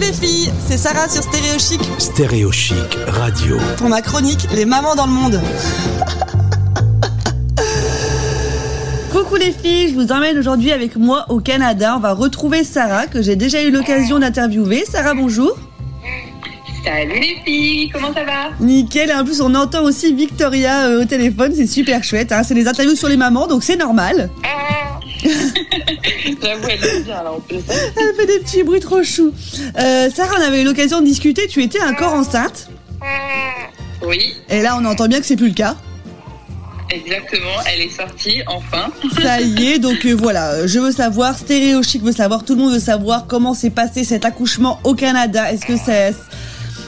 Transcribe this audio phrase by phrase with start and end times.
[0.00, 2.76] les filles, c'est Sarah sur Stéréo Chic Stéréo Chic
[3.08, 3.58] Radio.
[3.76, 5.40] pour ma chronique Les mamans dans le monde.
[9.12, 11.94] Coucou les filles, je vous emmène aujourd'hui avec moi au Canada.
[11.96, 14.84] On va retrouver Sarah que j'ai déjà eu l'occasion d'interviewer.
[14.90, 15.56] Sarah, bonjour.
[16.84, 18.48] Salut les filles, comment ça va?
[18.60, 22.32] Nickel, et en plus on entend aussi Victoria euh, au téléphone, c'est super chouette.
[22.32, 22.42] hein.
[22.42, 24.30] C'est des interviews sur les mamans, donc c'est normal.
[26.42, 27.58] J'avoue, elle est bien là en plus.
[27.68, 29.32] Elle fait des petits bruits trop choux.
[29.78, 32.68] Euh, Sarah, on avait eu l'occasion de discuter, tu étais encore enceinte.
[34.06, 35.76] Oui, Et là on entend bien que c'est plus le cas.
[36.90, 38.90] exactement, elle est sortie enfin.
[39.22, 42.62] Ça y est, donc euh, voilà, je veux savoir, Stéréo Chic veut savoir, tout le
[42.62, 45.52] monde veut savoir comment s'est passé cet accouchement au Canada.
[45.52, 46.14] Est-ce que c'est...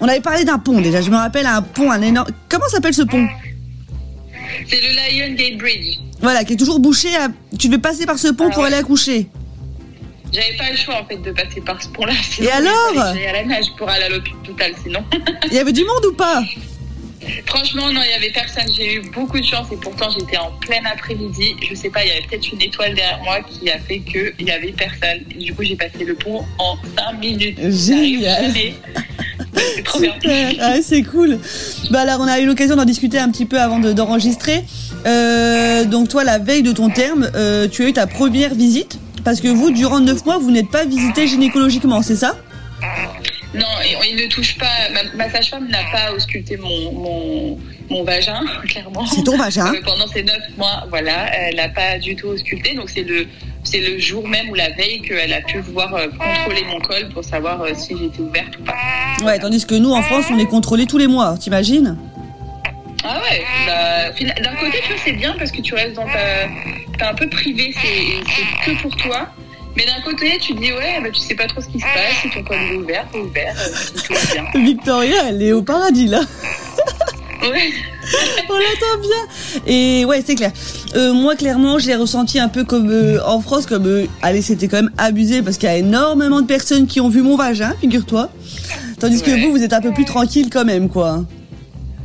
[0.00, 2.28] On avait parlé d'un pont déjà, je me rappelle un pont, un énorme...
[2.48, 3.26] Comment s'appelle ce pont?
[4.68, 5.98] C'est le Lion Gate Bridge.
[6.20, 7.14] Voilà, qui est toujours bouché.
[7.16, 7.28] à-
[7.58, 8.68] Tu devais passer par ce pont Ah pour ouais.
[8.68, 9.26] aller accoucher.
[10.32, 12.12] J'avais pas le choix en fait de passer par ce pont-là.
[12.40, 15.04] Et alors J'allais à la nage pour aller à l'hôpital sinon.
[15.46, 16.42] Il y avait du monde ou pas?
[17.46, 18.70] Franchement, non, il y avait personne.
[18.76, 21.56] J'ai eu beaucoup de chance et pourtant j'étais en plein après-midi.
[21.68, 24.46] Je sais pas, il y avait peut-être une étoile derrière moi qui a fait qu'il
[24.46, 25.24] y avait personne.
[25.32, 27.58] Et du coup, j'ai passé le pont en 5 minutes.
[27.68, 28.52] Génial.
[29.76, 30.12] C'est trop bien.
[30.14, 31.38] Super, ah, c'est cool.
[31.90, 34.64] Bah alors on a eu l'occasion d'en discuter un petit peu avant de- d'enregistrer.
[35.06, 38.98] Euh, donc toi, la veille de ton terme, euh, tu as eu ta première visite
[39.24, 42.36] parce que vous, durant neuf mois, vous n'êtes pas visité gynécologiquement, c'est ça?
[43.54, 43.64] Non,
[44.08, 44.66] il ne touche pas.
[44.92, 49.06] Ma, ma sage-femme n'a pas ausculté mon, mon, mon vagin, clairement.
[49.06, 49.72] C'est ton vagin.
[49.72, 52.74] Euh, pendant ces neuf mois, voilà, elle n'a pas du tout ausculté.
[52.74, 53.26] Donc c'est le
[53.66, 57.08] c'est le jour même ou la veille qu'elle a pu pouvoir euh, contrôler mon col
[57.12, 58.74] pour savoir euh, si j'étais ouverte ou pas.
[59.24, 61.96] Ouais, tandis que nous, en France, on est contrôlé tous les mois, t'imagines?
[63.04, 63.44] Ah ouais.
[63.66, 64.10] Bah,
[64.42, 66.48] D'un côté, tu vois, c'est bien parce que tu restes dans ta
[66.98, 69.28] t'es un peu privé, c'est que pour toi.
[69.76, 71.84] Mais d'un côté, tu te dis ouais, bah, tu sais pas trop ce qui se
[71.84, 74.44] passe, si ton col est ouvert, pas ouvert, euh, tout va bien.
[74.64, 76.20] Victoria, elle est au paradis là.
[77.42, 77.70] Ouais.
[78.48, 79.62] On l'entend bien.
[79.66, 80.52] Et ouais, c'est clair.
[80.94, 84.42] Euh, moi, clairement, je l'ai ressenti un peu comme euh, en France, comme euh, allez,
[84.42, 87.36] c'était quand même abusé parce qu'il y a énormément de personnes qui ont vu mon
[87.36, 88.30] vagin, figure-toi.
[88.98, 91.24] Tandis que vous, vous êtes un peu plus tranquille quand même, quoi.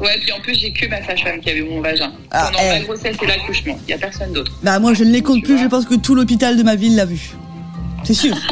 [0.00, 2.12] Ouais, puis en plus, j'ai que ma sage-femme qui avait mon vagin.
[2.30, 2.78] Ah, Pendant eh.
[2.78, 3.78] ma grossesse et l'accouchement.
[3.84, 4.52] Il n'y a personne d'autre.
[4.62, 5.58] Bah moi, je ne les compte Tu plus.
[5.58, 7.30] Je pense que tout l'hôpital de ma ville l'a vu.
[8.02, 8.36] C'est sûr.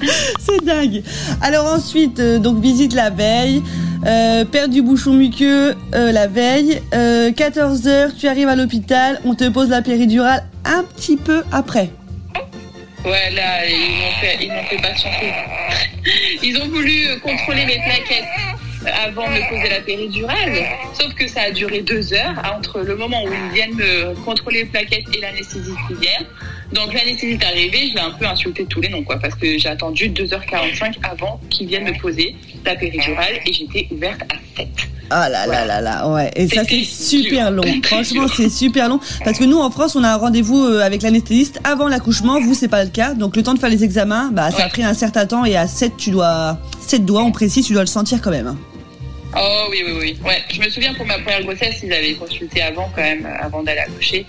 [0.38, 1.02] c'est dingue.
[1.40, 3.62] Alors ensuite, donc visite la veille.
[4.04, 6.82] Euh, du bouchon muqueux euh, la veille.
[6.90, 9.20] 14 heures, tu arrives à l'hôpital.
[9.24, 11.90] On te pose la péridurale un petit peu après.
[13.04, 15.32] Ouais, là, ils m'ont fait, ils fait patienter.
[16.42, 18.24] Ils ont voulu euh, contrôler mes plaquettes
[19.04, 20.52] avant de me poser la péridurale.
[20.92, 24.60] Sauf que ça a duré deux heures entre le moment où ils viennent me contrôler
[24.60, 26.26] les plaquettes et l'anesthésie vient.
[26.72, 29.58] Donc l'anesthésie est arrivée, je l'ai un peu insulté tous les noms, quoi, parce que
[29.58, 32.34] j'ai attendu 2h45 avant qu'ils viennent me poser
[32.64, 34.68] la péridurale et j'étais ouverte à 7.
[35.10, 36.30] Ah là là là là, ouais.
[36.34, 37.62] Et ça, c'est super dur.
[37.62, 37.80] long.
[37.84, 38.98] Franchement, c'est super long.
[39.24, 42.40] Parce que nous, en France, on a un rendez-vous euh, avec l'anesthésiste avant l'accouchement.
[42.40, 43.14] Vous, c'est pas le cas.
[43.14, 45.44] Donc, le temps de faire les examens, bah, ça a pris un certain temps.
[45.44, 48.56] Et à 7, tu dois, 7 doigts, on précise, tu dois le sentir quand même.
[49.38, 50.18] Oh oui, oui, oui.
[50.24, 53.44] Ouais, je me souviens pour ma première grossesse, ils avaient consulté avant quand même, euh,
[53.44, 54.24] avant d'aller accoucher.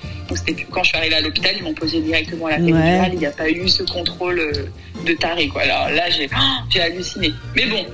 [0.72, 3.02] Quand je suis arrivée à l'hôpital, ils m'ont posé directement la péridurale.
[3.02, 3.10] Ouais.
[3.14, 5.62] Il n'y a pas eu ce contrôle euh, de taré, quoi.
[5.64, 7.34] Alors là, j'ai oh, halluciné.
[7.56, 7.86] Mais bon,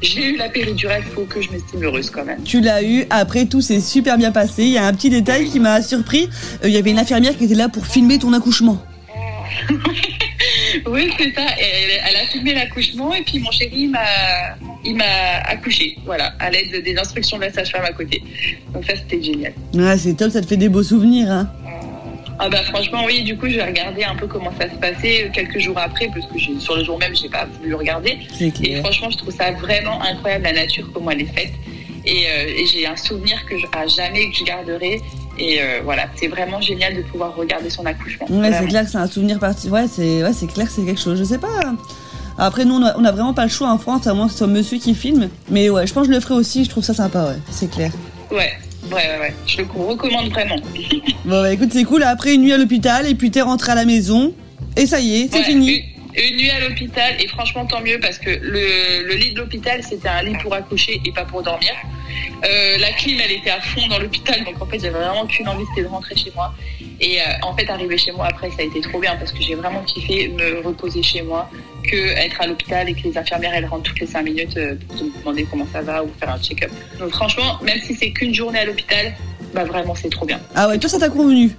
[0.00, 2.42] j'ai eu la péridurale, il faut que je m'estime heureuse quand même.
[2.44, 3.06] Tu l'as eu.
[3.10, 4.62] Après, tout s'est super bien passé.
[4.64, 6.28] Il y a un petit détail qui m'a surpris.
[6.62, 8.82] Euh, Il y avait une infirmière qui était là pour filmer ton accouchement.
[10.86, 11.46] Oui, c'est ça.
[11.58, 14.00] Elle, elle a filmé l'accouchement et puis mon chéri, il m'a,
[14.84, 18.22] il m'a accouché, voilà, à l'aide des instructions de la sage-femme à côté.
[18.72, 19.52] Donc ça, c'était génial.
[19.74, 21.30] Ouais, c'est top, ça te fait des beaux souvenirs.
[21.30, 21.50] Hein.
[22.38, 25.28] Ah bah franchement oui, du coup j'ai regardé un peu comment ça se passait euh,
[25.32, 28.18] quelques jours après parce que sur le jour même j'ai pas voulu regarder.
[28.32, 31.52] C'est Et franchement je trouve ça vraiment incroyable la nature comment elle est faite
[32.04, 35.00] et, euh, et j'ai un souvenir que je, à jamais que je garderai
[35.38, 38.26] et euh, voilà c'est vraiment génial de pouvoir regarder son accouchement.
[38.30, 39.68] Ouais, c'est clair que c'est un souvenir parti.
[39.68, 41.18] Ouais, c'est ouais, c'est clair que c'est quelque chose.
[41.18, 41.60] Je sais pas.
[42.40, 44.32] Après, nous, on a, on a vraiment pas le choix en France, à moins que
[44.32, 45.28] ce soit monsieur qui filme.
[45.50, 46.64] Mais ouais, je pense que je le ferai aussi.
[46.64, 47.38] Je trouve ça sympa, ouais.
[47.50, 47.90] C'est clair.
[48.30, 48.52] Ouais,
[48.90, 49.34] ouais, ouais, ouais.
[49.46, 50.56] Je le recommande vraiment.
[51.24, 52.02] Bon, bah écoute, c'est cool.
[52.04, 54.34] Après une nuit à l'hôpital, et puis t'es rentré à la maison.
[54.76, 55.68] Et ça y est, c'est Ouais, fini.
[56.16, 59.38] Une, une nuit à l'hôpital et franchement tant mieux parce que le, le lit de
[59.40, 61.70] l'hôpital c'était un lit pour accoucher et pas pour dormir.
[62.44, 65.48] Euh, la clim elle était à fond dans l'hôpital donc en fait j'avais vraiment qu'une
[65.48, 66.54] envie c'était de rentrer chez moi.
[67.00, 69.42] Et euh, en fait arriver chez moi après ça a été trop bien parce que
[69.42, 71.50] j'ai vraiment kiffé me reposer chez moi
[71.90, 74.74] que être à l'hôpital et que les infirmières elles rentrent toutes les 5 minutes euh,
[74.88, 76.70] pour me demander comment ça va ou faire un check-up.
[76.98, 79.14] Donc franchement même si c'est qu'une journée à l'hôpital
[79.54, 80.40] bah vraiment c'est trop bien.
[80.54, 81.50] Ah ouais, toi, ça t'a convenu?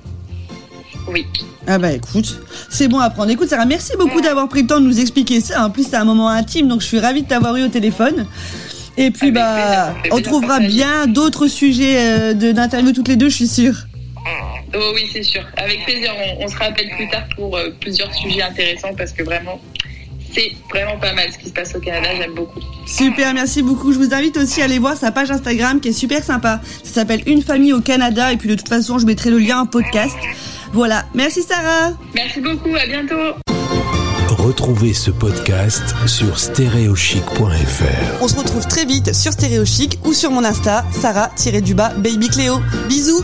[1.08, 1.26] Oui.
[1.68, 2.40] Ah bah écoute,
[2.70, 3.32] c'est bon à prendre.
[3.32, 5.66] Écoute Sarah, merci beaucoup d'avoir pris le temps de nous expliquer ça.
[5.66, 8.28] En plus c'est un moment intime, donc je suis ravie de t'avoir eu au téléphone.
[8.98, 13.08] Et puis Avec bah, plaisir, ça fait on trouvera bien d'autres sujets euh, d'interview toutes
[13.08, 13.76] les deux, je suis sûre.
[14.76, 15.42] Oh oui, c'est sûr.
[15.58, 19.24] Avec plaisir, on, on se rappelle plus tard pour euh, plusieurs sujets intéressants parce que
[19.24, 19.60] vraiment,
[20.34, 22.10] c'est vraiment pas mal ce qui se passe au Canada.
[22.18, 22.60] J'aime beaucoup.
[22.86, 23.92] Super, merci beaucoup.
[23.92, 26.62] Je vous invite aussi à aller voir sa page Instagram qui est super sympa.
[26.84, 29.60] Ça s'appelle Une famille au Canada et puis de toute façon je mettrai le lien
[29.62, 30.18] en podcast.
[30.74, 31.94] Voilà, merci Sarah.
[32.14, 32.76] Merci beaucoup.
[32.76, 33.36] À bientôt.
[34.30, 38.22] Retrouvez ce podcast sur stéréochic.fr.
[38.22, 42.60] On se retrouve très vite sur Stéréo Chic ou sur mon Insta, Sarah-du-bas Baby Cléo.
[42.88, 43.24] Bisous